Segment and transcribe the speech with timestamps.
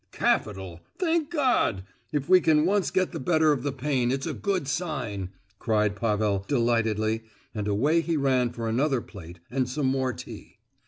[0.13, 0.79] "Capital!
[0.97, 1.83] thank God!
[2.11, 5.95] if we can once get the better of the pain it's a good sign!" cried
[5.95, 7.21] Pavel, delightedly,
[7.53, 10.57] and away he ran for another plate and some more tea.